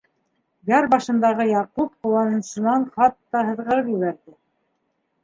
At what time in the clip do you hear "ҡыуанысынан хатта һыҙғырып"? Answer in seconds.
2.05-3.93